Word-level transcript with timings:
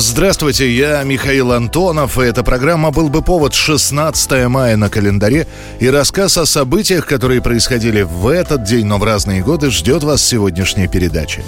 Здравствуйте, 0.00 0.70
я 0.70 1.02
Михаил 1.02 1.50
Антонов, 1.50 2.20
и 2.20 2.22
эта 2.22 2.44
программа 2.44 2.92
«Был 2.92 3.08
бы 3.08 3.20
повод» 3.20 3.52
16 3.52 4.46
мая 4.46 4.76
на 4.76 4.88
календаре, 4.88 5.48
и 5.80 5.90
рассказ 5.90 6.38
о 6.38 6.46
событиях, 6.46 7.04
которые 7.04 7.42
происходили 7.42 8.02
в 8.02 8.28
этот 8.28 8.62
день, 8.62 8.86
но 8.86 8.98
в 8.98 9.02
разные 9.02 9.42
годы, 9.42 9.72
ждет 9.72 10.04
вас 10.04 10.22
сегодняшняя 10.22 10.86
передача. 10.86 11.42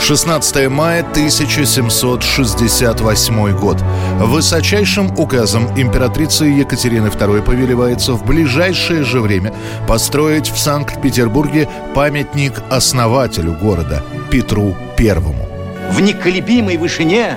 16 0.00 0.68
мая 0.70 1.02
1768 1.02 3.56
год. 3.56 3.78
Высочайшим 4.18 5.16
указом 5.16 5.68
императрицы 5.78 6.46
Екатерины 6.46 7.06
II 7.06 7.42
повелевается 7.42 8.14
в 8.14 8.26
ближайшее 8.26 9.04
же 9.04 9.20
время 9.20 9.54
построить 9.86 10.50
в 10.50 10.58
Санкт-Петербурге 10.58 11.68
памятник 11.94 12.54
основателю 12.70 13.52
города 13.52 14.02
Петру 14.32 14.74
Первому 14.96 15.59
в 15.90 16.00
неколебимой 16.00 16.76
вышине 16.76 17.36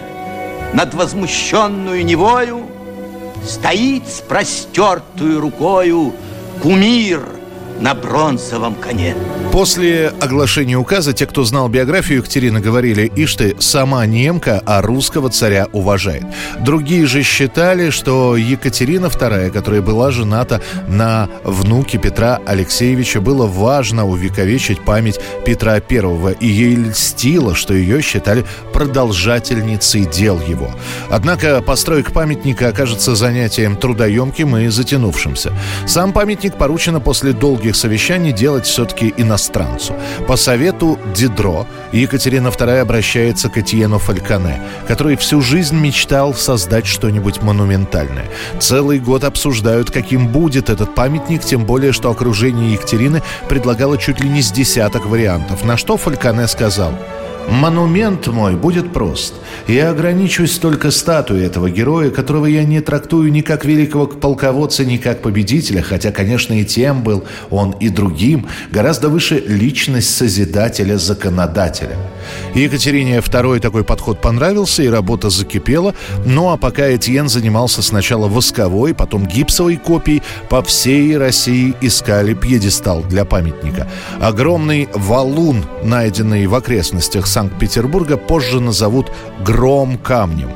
над 0.73 0.93
возмущенную 0.93 2.05
невою 2.05 2.67
стоит 3.45 4.07
с 4.07 4.21
простертую 4.21 5.41
рукою 5.41 6.13
кумир– 6.62 7.21
на 7.80 7.94
бронзовом 7.94 8.76
коне. 8.76 9.16
После 9.52 10.12
оглашения 10.20 10.77
указа 10.77 11.13
те, 11.13 11.26
кто 11.26 11.43
знал 11.43 11.70
биографию 11.70 12.20
Екатерины, 12.20 12.60
говорили, 12.60 13.12
ишь 13.15 13.35
ты, 13.35 13.55
сама 13.60 14.05
немка, 14.05 14.62
а 14.65 14.82
русского 14.82 15.30
царя 15.30 15.68
уважает. 15.74 16.24
Другие 16.62 17.05
же 17.05 17.21
считали, 17.24 17.90
что 17.90 18.35
Екатерина 18.35 19.07
II, 19.07 19.52
которая 19.52 19.82
была 19.82 20.12
жената 20.12 20.62
на 20.88 21.30
внуке 21.43 21.98
Петра 21.98 22.40
Алексеевича, 22.46 23.21
было 23.21 23.46
важно 23.46 24.08
увековечить 24.08 24.82
память 24.82 25.20
Петра 25.46 25.74
I, 25.74 26.35
и 26.40 26.48
ей 26.48 26.76
льстило, 26.76 27.54
что 27.54 27.74
ее 27.74 28.02
считали 28.02 28.46
продолжательницей 28.74 30.05
дел 30.05 30.40
его. 30.48 30.71
Однако 31.10 31.62
постройка 31.62 32.12
памятника 32.12 32.70
окажется 32.70 33.15
занятием 33.15 33.76
трудоемким 33.76 34.58
и 34.58 34.68
затянувшимся. 34.70 35.54
Сам 35.85 36.12
памятник 36.12 36.55
поручено 36.55 36.99
после 36.99 37.34
долгих 37.34 37.62
таких 37.63 37.77
совещаний 37.77 38.33
делать 38.33 38.65
все-таки 38.65 39.13
иностранцу. 39.15 39.95
По 40.27 40.35
совету 40.35 40.99
Дидро 41.15 41.65
Екатерина 41.93 42.49
II 42.49 42.79
обращается 42.79 43.47
к 43.47 43.57
Этьену 43.57 43.99
Фальконе, 43.99 44.61
который 44.85 45.15
всю 45.15 45.39
жизнь 45.39 45.77
мечтал 45.77 46.34
создать 46.34 46.85
что-нибудь 46.85 47.41
монументальное. 47.41 48.25
Целый 48.59 48.99
год 48.99 49.23
обсуждают, 49.23 49.91
каким 49.91 50.27
будет 50.27 50.69
этот 50.69 50.93
памятник, 50.93 51.45
тем 51.45 51.63
более, 51.63 51.93
что 51.93 52.11
окружение 52.11 52.73
Екатерины 52.73 53.23
предлагало 53.47 53.97
чуть 53.97 54.19
ли 54.19 54.27
не 54.27 54.41
с 54.41 54.51
десяток 54.51 55.05
вариантов, 55.05 55.63
на 55.63 55.77
что 55.77 55.95
Фальконе 55.95 56.47
сказал– 56.47 56.91
Монумент 57.49 58.27
мой 58.27 58.55
будет 58.55 58.94
прост. 58.94 59.36
Я 59.68 59.91
ограничусь 59.91 60.58
только 60.58 60.91
статуей 60.91 61.46
этого 61.46 61.70
героя, 61.70 62.10
которого 62.10 62.46
я 62.46 62.63
не 62.63 62.82
трактую 62.82 63.32
ни 63.32 63.41
как 63.41 63.66
великого 63.66 64.08
полководца, 64.08 64.86
ни 64.86 64.97
как 64.97 65.22
победителя, 65.22 65.81
хотя, 65.81 66.12
конечно, 66.12 66.53
и 66.53 66.66
тем 66.66 67.03
был 67.03 67.24
он 67.50 67.72
и 67.72 67.90
другим, 67.90 68.47
гораздо 68.72 69.09
выше 69.09 69.44
личность 69.46 70.16
Созидателя-законодателя. 70.16 71.97
Екатерине 72.53 73.18
II 73.18 73.59
такой 73.59 73.84
подход 73.84 74.22
понравился, 74.22 74.84
и 74.84 74.88
работа 74.88 75.30
закипела. 75.30 75.94
Ну 76.26 76.50
а 76.50 76.58
пока 76.58 76.96
Этьен 76.96 77.28
занимался 77.28 77.82
сначала 77.82 78.28
восковой, 78.28 78.94
потом 78.94 79.26
гипсовой 79.26 79.78
копией, 79.78 80.22
по 80.50 80.62
всей 80.62 81.18
России 81.18 81.76
искали 81.82 82.34
пьедестал 82.34 83.03
для 83.03 83.26
памятника. 83.26 83.88
Огромный 84.20 84.88
валун, 84.94 85.66
найденный 85.84 86.48
в 86.48 86.56
окрестностях 86.56 87.28
Санкт-Петербурга, 87.34 88.16
позже 88.18 88.60
назовут 88.60 89.12
«гром 89.44 89.98
камнем». 89.98 90.52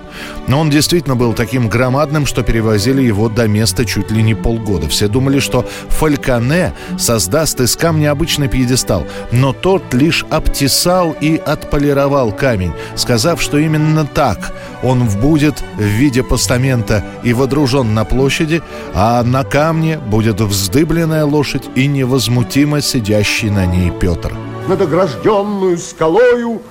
Но 0.48 0.60
он 0.60 0.70
действительно 0.70 1.16
был 1.16 1.34
таким 1.34 1.70
громадным, 1.70 2.26
что 2.26 2.44
перевозили 2.44 3.02
его 3.02 3.30
до 3.30 3.48
места 3.48 3.84
чуть 3.84 4.12
ли 4.12 4.22
не 4.22 4.36
полгода. 4.36 4.88
Все 4.88 5.08
думали, 5.08 5.40
что 5.40 5.66
Фальконе 5.90 6.74
создаст 6.98 7.60
из 7.62 7.76
камня 7.76 8.12
обычный 8.12 8.48
пьедестал, 8.48 9.06
но 9.32 9.54
тот 9.54 9.94
лишь 9.94 10.24
обтесал 10.30 11.16
и 11.20 11.36
отполировал 11.36 12.32
камень, 12.32 12.74
сказав, 12.96 13.42
что 13.42 13.58
именно 13.58 14.06
так 14.06 14.54
он 14.84 15.08
будет 15.08 15.64
в 15.78 15.82
виде 15.82 16.24
постамента 16.24 17.04
и 17.24 17.34
водружен 17.34 17.96
на 17.96 18.06
площади, 18.06 18.62
а 18.94 19.24
на 19.24 19.44
камне 19.44 19.98
будет 19.98 20.40
вздыбленная 20.42 21.26
лошадь 21.26 21.64
и 21.76 21.88
невозмутимо 21.88 22.82
сидящий 22.82 23.50
на 23.50 23.66
ней 23.66 23.92
Петр. 23.92 24.34
Над 24.68 24.82
огражденную 24.82 25.78
скалою 25.78 26.62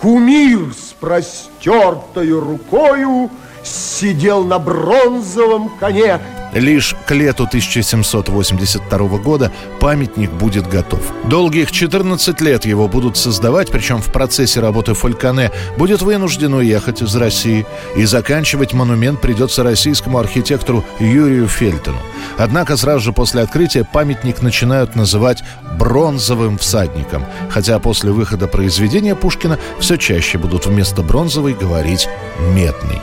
кумир 0.00 0.72
с 0.72 0.94
простертою 0.94 2.40
рукою 2.40 3.30
сидел 3.62 4.42
на 4.44 4.58
бронзовом 4.58 5.70
коне 5.78 6.18
Лишь 6.52 6.94
к 7.06 7.10
лету 7.12 7.44
1782 7.44 8.98
года 9.18 9.50
памятник 9.80 10.30
будет 10.30 10.68
готов. 10.68 11.00
Долгих 11.24 11.72
14 11.72 12.40
лет 12.40 12.64
его 12.66 12.88
будут 12.88 13.16
создавать, 13.16 13.70
причем 13.70 14.02
в 14.02 14.12
процессе 14.12 14.60
работы 14.60 14.94
Фолькане 14.94 15.50
будет 15.78 16.02
вынужден 16.02 16.54
уехать 16.54 17.00
из 17.02 17.14
России. 17.16 17.66
И 17.96 18.04
заканчивать 18.04 18.74
монумент 18.74 19.20
придется 19.20 19.62
российскому 19.62 20.18
архитектору 20.18 20.84
Юрию 20.98 21.48
Фельтону. 21.48 21.98
Однако 22.36 22.76
сразу 22.76 23.00
же 23.00 23.12
после 23.12 23.42
открытия 23.42 23.84
памятник 23.84 24.42
начинают 24.42 24.94
называть 24.94 25.42
бронзовым 25.78 26.58
всадником. 26.58 27.24
Хотя 27.48 27.78
после 27.78 28.12
выхода 28.12 28.46
произведения 28.46 29.14
Пушкина 29.14 29.58
все 29.78 29.96
чаще 29.96 30.38
будут 30.38 30.66
вместо 30.66 31.02
бронзовой 31.02 31.54
говорить 31.54 32.08
медный. 32.38 33.00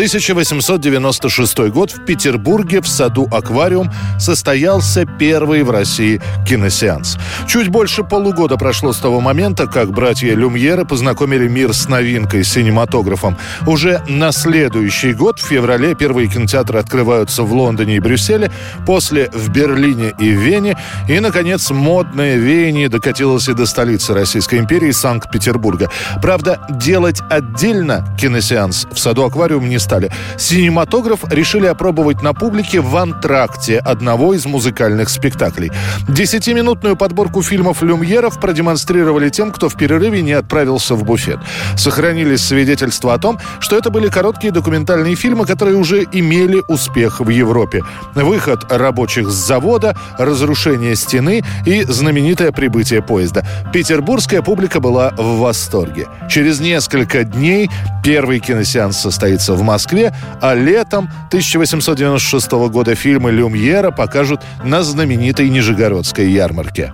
1896 0.00 1.58
год 1.68 1.90
в 1.90 2.06
Петербурге 2.06 2.80
в 2.80 2.88
саду 2.88 3.28
«Аквариум» 3.30 3.90
состоялся 4.18 5.04
первый 5.04 5.62
в 5.62 5.70
России 5.70 6.22
киносеанс. 6.48 7.18
Чуть 7.46 7.68
больше 7.68 8.02
полугода 8.02 8.56
прошло 8.56 8.94
с 8.94 8.96
того 8.96 9.20
момента, 9.20 9.66
как 9.66 9.90
братья 9.90 10.34
Люмьеры 10.34 10.86
познакомили 10.86 11.48
мир 11.48 11.74
с 11.74 11.86
новинкой, 11.86 12.44
синематографом. 12.44 13.36
Уже 13.66 14.02
на 14.08 14.32
следующий 14.32 15.12
год, 15.12 15.38
в 15.38 15.46
феврале, 15.46 15.94
первые 15.94 16.30
кинотеатры 16.30 16.78
открываются 16.78 17.42
в 17.42 17.52
Лондоне 17.52 17.96
и 17.96 18.00
Брюсселе, 18.00 18.50
после 18.86 19.28
в 19.34 19.50
Берлине 19.50 20.14
и 20.18 20.30
Вене, 20.30 20.78
и, 21.10 21.20
наконец, 21.20 21.70
модное 21.70 22.36
веяние 22.36 22.88
докатилось 22.88 23.48
и 23.48 23.52
до 23.52 23.66
столицы 23.66 24.14
Российской 24.14 24.60
империи 24.60 24.92
Санкт-Петербурга. 24.92 25.90
Правда, 26.22 26.66
делать 26.70 27.20
отдельно 27.28 28.16
киносеанс 28.18 28.86
в 28.90 28.98
саду 28.98 29.24
«Аквариум» 29.24 29.68
не 29.68 29.78
стали. 29.90 30.08
Синематограф 30.36 31.24
решили 31.32 31.66
опробовать 31.66 32.22
на 32.22 32.32
публике 32.32 32.80
в 32.80 32.96
антракте 32.96 33.78
одного 33.78 34.34
из 34.34 34.46
музыкальных 34.46 35.08
спектаклей. 35.08 35.72
Десятиминутную 36.08 36.94
подборку 36.94 37.42
фильмов 37.42 37.82
Люмьеров 37.82 38.38
продемонстрировали 38.38 39.30
тем, 39.30 39.50
кто 39.50 39.68
в 39.68 39.74
перерыве 39.76 40.22
не 40.22 40.32
отправился 40.32 40.94
в 40.94 41.02
буфет. 41.02 41.40
Сохранились 41.76 42.40
свидетельства 42.40 43.14
о 43.14 43.18
том, 43.18 43.40
что 43.58 43.76
это 43.76 43.90
были 43.90 44.08
короткие 44.08 44.52
документальные 44.52 45.16
фильмы, 45.16 45.44
которые 45.44 45.76
уже 45.76 46.06
имели 46.12 46.62
успех 46.68 47.20
в 47.20 47.28
Европе. 47.28 47.82
Выход 48.14 48.70
рабочих 48.70 49.28
с 49.28 49.34
завода, 49.34 49.96
разрушение 50.18 50.94
стены 50.94 51.42
и 51.66 51.82
знаменитое 51.82 52.52
прибытие 52.52 53.02
поезда. 53.02 53.44
Петербургская 53.72 54.40
публика 54.42 54.78
была 54.78 55.10
в 55.18 55.38
восторге. 55.38 56.06
Через 56.28 56.60
несколько 56.60 57.24
дней 57.24 57.68
первый 58.04 58.38
киносеанс 58.38 58.96
состоится 58.96 59.54
в 59.54 59.62
Москве 59.62 59.69
Москве, 59.70 60.12
а 60.42 60.54
летом 60.54 61.08
1896 61.28 62.50
года 62.50 62.96
фильмы 62.96 63.30
Люмьера 63.30 63.92
покажут 63.92 64.40
на 64.64 64.82
знаменитой 64.82 65.48
Нижегородской 65.48 66.28
ярмарке. 66.28 66.92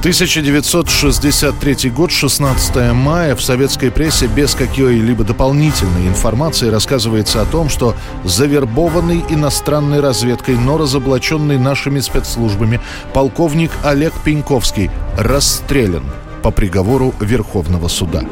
1963 0.00 1.88
год, 1.90 2.10
16 2.10 2.92
мая. 2.92 3.34
В 3.34 3.40
советской 3.42 3.90
прессе 3.90 4.26
без 4.26 4.54
какой-либо 4.54 5.24
дополнительной 5.24 6.08
информации 6.08 6.68
рассказывается 6.68 7.40
о 7.40 7.46
том, 7.46 7.70
что 7.70 7.94
завербованный 8.24 9.24
иностранной 9.30 10.00
разведкой, 10.00 10.56
но 10.56 10.76
разоблаченный 10.76 11.56
нашими 11.56 12.00
спецслужбами 12.00 12.80
полковник 13.14 13.70
Олег 13.82 14.12
Пеньковский 14.24 14.90
расстрелян 15.16 16.04
по 16.42 16.50
приговору 16.50 17.14
Верховного 17.20 17.88
суда. 17.88 18.22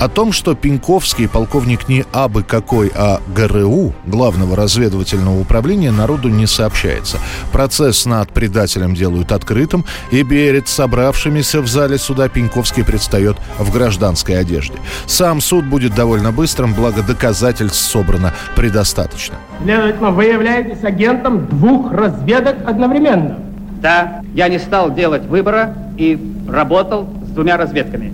О 0.00 0.08
том, 0.08 0.32
что 0.32 0.54
Пеньковский 0.54 1.28
полковник 1.28 1.88
не 1.88 2.04
абы 2.12 2.42
какой, 2.42 2.90
а 2.94 3.20
ГРУ, 3.34 3.94
Главного 4.06 4.56
разведывательного 4.56 5.40
управления, 5.40 5.92
народу 5.92 6.28
не 6.28 6.46
сообщается. 6.46 7.18
Процесс 7.52 8.04
над 8.06 8.30
предателем 8.30 8.94
делают 8.94 9.30
открытым, 9.30 9.84
и 10.10 10.24
перед 10.24 10.68
собравшимися 10.68 11.60
в 11.60 11.68
зале 11.68 11.98
суда 11.98 12.28
Пеньковский 12.28 12.84
предстает 12.84 13.36
в 13.58 13.72
гражданской 13.72 14.38
одежде. 14.38 14.74
Сам 15.06 15.40
суд 15.40 15.64
будет 15.64 15.94
довольно 15.94 16.32
быстрым, 16.32 16.74
благо 16.74 17.02
доказательств 17.02 17.80
собрано 17.80 18.34
предостаточно. 18.56 19.36
Следовательно, 19.62 20.10
вы 20.10 20.24
являетесь 20.24 20.82
агентом 20.82 21.46
двух 21.46 21.92
разведок 21.92 22.56
одновременно. 22.66 23.38
Да, 23.80 24.22
я 24.34 24.48
не 24.48 24.58
стал 24.58 24.92
делать 24.92 25.26
выбора 25.26 25.76
и 25.96 26.18
работал 26.48 27.08
двумя 27.34 27.56
разведками. 27.56 28.12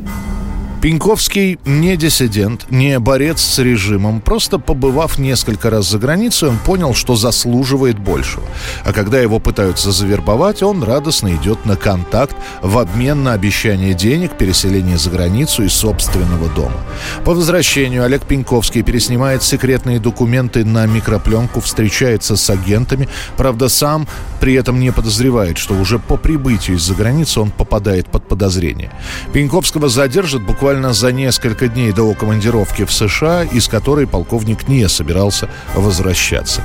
Пеньковский 0.81 1.59
не 1.67 1.95
диссидент, 1.99 2.71
не 2.71 2.99
борец 2.99 3.43
с 3.43 3.59
режимом. 3.59 4.23
Просто 4.23 4.59
побывав 4.59 5.19
несколько 5.19 5.69
раз 5.69 5.91
за 5.91 5.99
границей, 5.99 6.49
он 6.49 6.57
понял, 6.57 6.95
что 6.95 7.17
заслуживает 7.17 7.99
большего. 7.99 8.45
А 8.83 8.95
когда 8.95 9.21
его 9.21 9.41
пытаются 9.41 9.93
завербовать, 9.93 10.63
он 10.63 10.83
радостно 10.83 11.35
идет 11.35 11.67
на 11.67 11.77
контакт 11.77 12.35
в 12.63 12.79
обмен 12.79 13.23
на 13.23 13.35
обещание 13.35 13.93
денег, 13.93 14.39
переселение 14.39 14.97
за 14.97 15.11
границу 15.11 15.65
и 15.65 15.69
собственного 15.69 16.49
дома. 16.49 16.81
По 17.27 17.35
возвращению 17.35 18.05
Олег 18.05 18.23
Пеньковский 18.25 18.83
переснимает 18.83 19.43
секретные 19.43 20.01
документы 20.01 20.65
на 20.65 20.87
микропленку, 20.87 21.61
встречается 21.61 22.37
с 22.37 22.49
агентами. 22.49 23.07
Правда, 23.37 23.69
сам 23.69 24.09
при 24.41 24.55
этом 24.55 24.81
не 24.81 24.93
подозревает, 24.93 25.59
что 25.59 25.75
уже 25.75 25.99
по 25.99 26.17
прибытию 26.17 26.79
из-за 26.79 26.95
границы 26.95 27.41
он 27.41 27.51
попадает 27.51 28.07
под 28.07 28.27
подозрение. 28.27 28.91
Пеньковского 29.35 29.91
задержат 29.91 30.41
буквально 30.41 30.70
буквально 30.71 30.93
за 30.93 31.11
несколько 31.11 31.67
дней 31.67 31.91
до 31.91 32.15
командировки 32.15 32.85
в 32.85 32.93
США, 32.93 33.43
из 33.43 33.67
которой 33.67 34.07
полковник 34.07 34.69
не 34.69 34.89
собирался 34.89 35.49
возвращаться. 35.75 36.63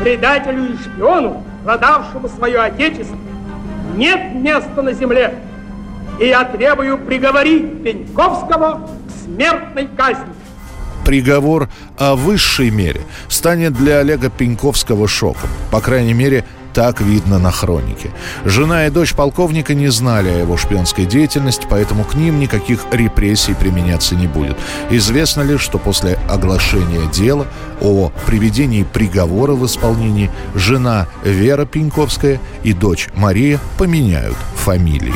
Предателю 0.00 0.74
и 0.74 0.76
шпиону, 0.76 1.42
продавшему 1.64 2.28
свое 2.28 2.60
отечество, 2.60 3.16
нет 3.96 4.32
места 4.34 4.80
на 4.80 4.92
земле. 4.92 5.34
И 6.20 6.26
я 6.26 6.44
требую 6.44 6.98
приговорить 6.98 7.82
Пеньковского 7.82 8.88
к 9.08 9.24
смертной 9.24 9.88
казни 9.96 10.32
приговор 11.04 11.68
о 11.98 12.14
высшей 12.14 12.70
мере 12.70 13.00
станет 13.26 13.72
для 13.72 13.98
Олега 13.98 14.30
Пеньковского 14.30 15.08
шоком. 15.08 15.50
По 15.72 15.80
крайней 15.80 16.14
мере, 16.14 16.44
так 16.72 17.00
видно 17.00 17.38
на 17.38 17.50
хронике. 17.50 18.10
Жена 18.44 18.86
и 18.86 18.90
дочь 18.90 19.14
полковника 19.14 19.74
не 19.74 19.88
знали 19.88 20.28
о 20.28 20.38
его 20.38 20.56
шпионской 20.56 21.06
деятельности, 21.06 21.66
поэтому 21.68 22.04
к 22.04 22.14
ним 22.14 22.38
никаких 22.38 22.86
репрессий 22.90 23.54
применяться 23.54 24.14
не 24.14 24.26
будет. 24.26 24.56
Известно 24.90 25.42
лишь, 25.42 25.60
что 25.60 25.78
после 25.78 26.18
оглашения 26.28 27.06
дела 27.12 27.46
о 27.80 28.10
приведении 28.26 28.82
приговора 28.82 29.52
в 29.52 29.64
исполнении 29.66 30.30
жена 30.54 31.06
Вера 31.24 31.64
Пеньковская 31.64 32.40
и 32.62 32.72
дочь 32.72 33.08
Мария 33.14 33.58
поменяют 33.78 34.36
фамилии. 34.54 35.14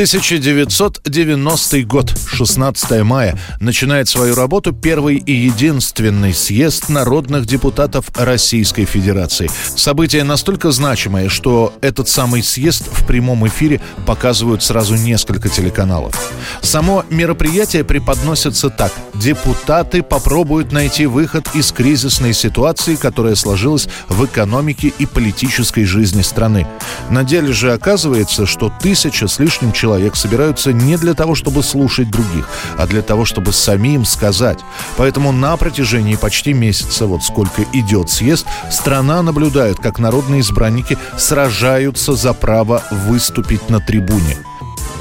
1990 0.00 1.82
год, 1.82 2.10
16 2.26 3.02
мая, 3.02 3.38
начинает 3.60 4.08
свою 4.08 4.34
работу 4.34 4.72
первый 4.72 5.16
и 5.18 5.30
единственный 5.30 6.32
съезд 6.32 6.88
народных 6.88 7.44
депутатов 7.44 8.06
Российской 8.16 8.86
Федерации. 8.86 9.50
Событие 9.76 10.24
настолько 10.24 10.70
значимое, 10.70 11.28
что 11.28 11.74
этот 11.82 12.08
самый 12.08 12.42
съезд 12.42 12.88
в 12.90 13.06
прямом 13.06 13.46
эфире 13.46 13.82
показывают 14.06 14.62
сразу 14.62 14.94
несколько 14.94 15.50
телеканалов. 15.50 16.32
Само 16.62 17.04
мероприятие 17.10 17.84
преподносится 17.84 18.70
так. 18.70 18.92
Депутаты 19.12 20.02
попробуют 20.02 20.72
найти 20.72 21.04
выход 21.04 21.46
из 21.52 21.72
кризисной 21.72 22.32
ситуации, 22.32 22.94
которая 22.94 23.34
сложилась 23.34 23.86
в 24.08 24.24
экономике 24.24 24.94
и 24.98 25.04
политической 25.04 25.84
жизни 25.84 26.22
страны. 26.22 26.66
На 27.10 27.22
деле 27.22 27.52
же 27.52 27.74
оказывается, 27.74 28.46
что 28.46 28.72
тысяча 28.80 29.28
с 29.28 29.38
лишним 29.38 29.72
человек 29.72 29.89
собираются 30.14 30.72
не 30.72 30.96
для 30.96 31.14
того, 31.14 31.34
чтобы 31.34 31.62
слушать 31.62 32.10
других, 32.10 32.48
а 32.78 32.86
для 32.86 33.02
того, 33.02 33.24
чтобы 33.24 33.52
самим 33.52 34.04
сказать. 34.04 34.58
Поэтому 34.96 35.32
на 35.32 35.56
протяжении 35.56 36.16
почти 36.16 36.52
месяца, 36.52 37.06
вот 37.06 37.22
сколько 37.22 37.62
идет 37.72 38.10
съезд, 38.10 38.46
страна 38.70 39.22
наблюдает, 39.22 39.78
как 39.78 39.98
народные 39.98 40.40
избранники 40.40 40.98
сражаются 41.16 42.12
за 42.12 42.34
право 42.34 42.82
выступить 42.90 43.68
на 43.70 43.80
трибуне. 43.80 44.36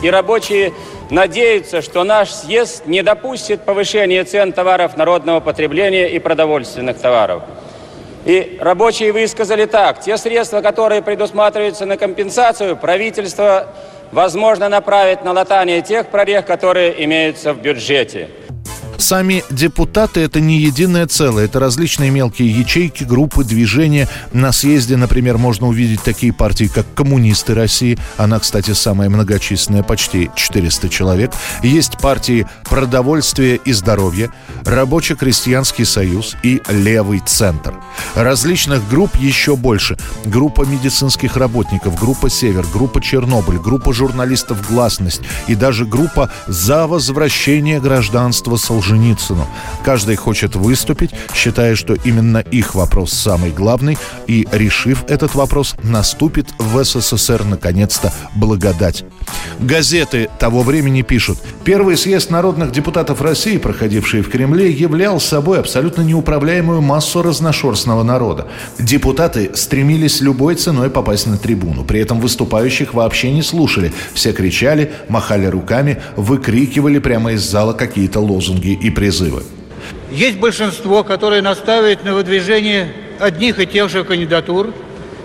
И 0.02 0.10
рабочие 0.10 0.74
надеются, 1.10 1.82
что 1.82 2.04
наш 2.04 2.32
съезд 2.32 2.86
не 2.86 3.04
допустит 3.04 3.66
повышения 3.66 4.24
цен 4.24 4.54
товаров 4.54 4.96
народного 4.96 5.40
потребления 5.40 6.10
и 6.10 6.20
продовольственных 6.20 6.98
товаров. 6.98 7.44
И 8.26 8.58
рабочие 8.60 9.12
высказали 9.12 9.66
так. 9.66 10.02
Те 10.02 10.18
средства, 10.18 10.62
которые 10.62 11.02
предусматриваются 11.02 11.86
на 11.86 11.98
компенсацию, 11.98 12.76
правительство 12.76 13.68
возможно 14.12 14.70
направить 14.70 15.24
на 15.24 15.32
латание 15.32 15.82
тех 15.82 16.08
прорех, 16.08 16.46
которые 16.46 17.04
имеются 17.04 17.54
в 17.54 17.62
бюджете. 17.62 18.30
Сами 19.00 19.46
депутаты– 19.50 20.20
это 20.22 20.42
не 20.42 20.60
единое 20.60 21.08
целое, 21.08 21.46
это 21.46 21.62
различные 21.62 22.12
мелкие 22.12 22.52
ячейки, 22.52 23.06
группы, 23.06 23.46
движения. 23.46 24.10
На 24.34 24.52
съезде, 24.52 24.98
например, 24.98 25.38
можно 25.38 25.68
увидеть 25.68 26.04
такие 26.04 26.34
партии, 26.34 26.70
как 26.72 26.86
«Коммунисты 26.96 27.54
России». 27.56 27.98
Она, 28.18 28.40
кстати, 28.40 28.72
самая 28.72 29.10
многочисленная, 29.10 29.84
почти 29.84 30.30
400 30.36 30.90
человек. 30.90 31.32
Есть 31.64 31.98
партии 32.00 32.46
«Продовольствие 32.66 33.62
и 33.64 33.72
здоровье», 33.72 34.32
«Рабоче-крестьянский 34.66 35.86
союз» 35.86 36.36
и 36.44 36.62
«Левый 36.68 37.22
центр». 37.26 37.76
Различных 38.16 38.88
групп 38.90 39.16
еще 39.16 39.56
больше. 39.56 39.98
Группа 40.26 40.64
медицинских 40.64 41.38
работников, 41.38 41.98
группа 41.98 42.30
«Север», 42.30 42.66
группа 42.74 43.02
«Чернобыль», 43.02 43.60
группа 43.60 43.94
журналистов 43.94 44.68
«Гласность» 44.68 45.22
и 45.48 45.56
даже 45.56 45.86
группа 45.86 46.30
«За 46.48 46.86
возвращение 46.86 47.80
гражданства 47.80 48.58
Солженицына 48.58 48.89
Солженицыну. 48.90 49.48
Каждый 49.84 50.16
хочет 50.16 50.56
выступить, 50.56 51.12
считая, 51.34 51.76
что 51.76 51.94
именно 51.94 52.40
их 52.40 52.76
вопрос 52.76 53.14
самый 53.14 53.52
главный, 53.52 53.98
и, 54.28 54.48
решив 54.52 55.04
этот 55.08 55.36
вопрос, 55.36 55.76
наступит 55.84 56.48
в 56.58 56.84
СССР 56.84 57.44
наконец-то 57.44 58.12
благодать. 58.36 59.04
Газеты 59.60 60.30
того 60.40 60.64
времени 60.64 61.02
пишут, 61.02 61.38
первый 61.66 61.98
съезд 61.98 62.30
народных 62.30 62.72
депутатов 62.72 63.22
России, 63.22 63.58
проходивший 63.58 64.22
в 64.22 64.30
Кремле, 64.30 64.72
являл 64.72 65.20
собой 65.20 65.60
абсолютно 65.60 66.02
неуправляемую 66.02 66.82
массу 66.82 67.22
разношерстного 67.22 68.04
народа. 68.04 68.48
Депутаты 68.80 69.52
стремились 69.56 70.22
любой 70.22 70.56
ценой 70.56 70.90
попасть 70.90 71.28
на 71.28 71.38
трибуну. 71.38 71.84
При 71.84 72.00
этом 72.00 72.22
выступающих 72.22 72.94
вообще 72.94 73.32
не 73.32 73.42
слушали. 73.42 73.92
Все 74.14 74.32
кричали, 74.32 74.92
махали 75.10 75.46
руками, 75.46 76.02
выкрикивали 76.16 77.00
прямо 77.00 77.34
из 77.34 77.42
зала 77.42 77.74
какие-то 77.74 78.20
лозунги 78.20 78.72
и 78.72 78.90
призывы. 78.90 79.44
Есть 80.12 80.38
большинство, 80.38 81.04
которое 81.04 81.42
настаивает 81.42 82.04
на 82.04 82.14
выдвижении 82.14 82.88
одних 83.20 83.60
и 83.60 83.68
тех 83.68 83.90
же 83.90 84.04
кандидатур, 84.04 84.74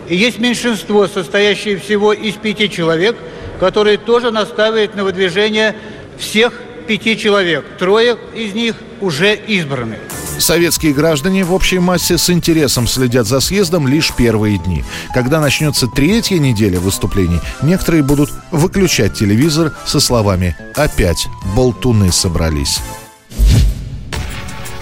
и 0.09 0.17
есть 0.17 0.39
меньшинство, 0.39 1.07
состоящее 1.07 1.79
всего 1.79 2.13
из 2.13 2.35
пяти 2.35 2.69
человек, 2.69 3.17
которые 3.61 3.99
тоже 3.99 4.31
настаивают 4.31 4.95
на 4.95 5.05
выдвижение 5.05 5.75
всех 6.19 6.53
пяти 6.87 7.17
человек. 7.17 7.65
Трое 7.79 8.17
из 8.35 8.55
них 8.55 8.77
уже 9.01 9.35
избраны. 9.35 9.99
Советские 10.39 10.93
граждане 10.93 11.45
в 11.45 11.55
общей 11.55 11.79
массе 11.79 12.19
с 12.19 12.29
интересом 12.29 12.87
следят 12.87 13.27
за 13.27 13.41
съездом 13.41 13.87
лишь 13.87 14.13
первые 14.15 14.59
дни. 14.59 14.85
Когда 15.15 15.41
начнется 15.41 15.87
третья 15.87 16.39
неделя 16.39 16.81
выступлений, 16.81 17.41
некоторые 17.63 18.03
будут 18.03 18.31
выключать 18.51 19.15
телевизор 19.15 19.73
со 19.87 20.01
словами 20.01 20.57
«Опять 20.75 21.29
болтуны 21.55 22.11
собрались». 22.11 22.81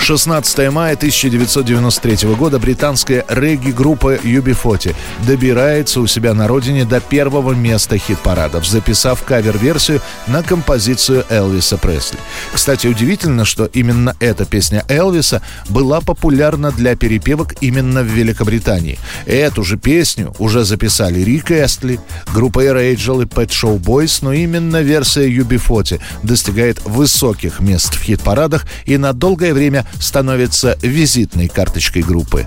16 0.02 0.72
мая 0.72 0.94
1993 0.94 2.28
года 2.34 2.58
британская 2.58 3.24
регги-группа 3.28 4.16
UB40 4.16 4.96
добирается 5.24 6.00
у 6.00 6.08
себя 6.08 6.34
на 6.34 6.48
родине 6.48 6.84
до 6.84 6.98
первого 6.98 7.52
места 7.52 7.98
хит-парадов, 7.98 8.66
записав 8.66 9.22
кавер-версию 9.22 10.00
на 10.26 10.42
композицию 10.42 11.24
Элвиса 11.30 11.78
Пресли. 11.78 12.18
Кстати, 12.52 12.88
удивительно, 12.88 13.44
что 13.44 13.66
именно 13.66 14.16
эта 14.18 14.44
песня 14.44 14.84
Элвиса 14.88 15.40
была 15.68 16.00
популярна 16.00 16.72
для 16.72 16.96
перепевок 16.96 17.54
именно 17.60 18.02
в 18.02 18.06
Великобритании. 18.06 18.98
Эту 19.24 19.62
же 19.62 19.76
песню 19.76 20.34
уже 20.40 20.64
записали 20.64 21.20
Рик 21.20 21.52
Эстли, 21.52 22.00
группа 22.34 22.64
Angel 22.64 23.22
и 23.22 23.26
Pet 23.26 23.50
Show 23.50 23.78
Boys, 23.78 24.18
но 24.22 24.32
именно 24.32 24.82
версия 24.82 25.30
UB40 25.30 26.00
достигает 26.24 26.84
высоких 26.84 27.60
мест 27.60 27.94
в 27.94 28.02
хит-парадах 28.02 28.66
и 28.84 28.96
на 28.96 29.12
долгое 29.12 29.54
время 29.54 29.86
становится 30.00 30.78
визитной 30.82 31.48
карточкой 31.48 32.02
группы. 32.02 32.46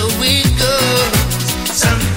so 0.00 0.06
it 0.22 0.46
goes. 0.58 1.76
Sometimes 1.76 2.09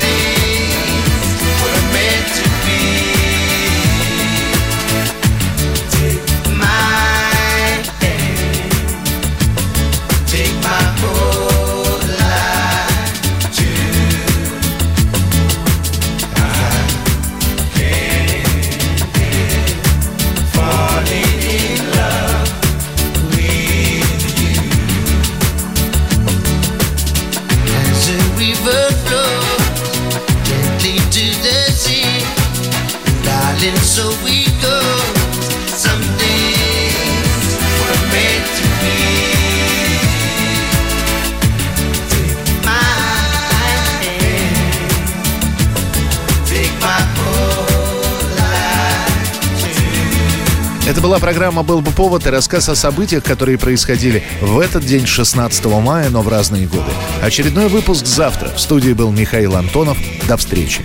Это 50.94 51.02
была 51.02 51.18
программа 51.18 51.64
«Был 51.64 51.82
бы 51.82 51.90
повод» 51.90 52.28
и 52.28 52.30
рассказ 52.30 52.70
о 52.70 52.76
событиях, 52.76 53.24
которые 53.24 53.58
происходили 53.58 54.22
в 54.42 54.60
этот 54.60 54.86
день, 54.86 55.08
16 55.08 55.66
мая, 55.66 56.12
но 56.12 56.22
в 56.22 56.28
разные 56.28 56.68
годы. 56.68 56.92
Очередной 57.20 57.68
выпуск 57.68 58.06
завтра. 58.06 58.50
В 58.50 58.60
студии 58.60 58.94
был 58.94 59.12
Михаил 59.12 59.56
Антонов. 59.56 59.98
До 60.28 60.38
встречи. 60.38 60.84